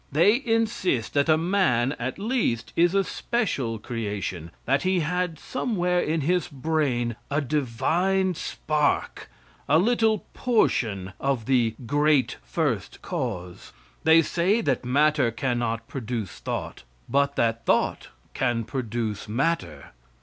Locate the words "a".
2.95-3.03, 7.29-7.39, 9.69-9.77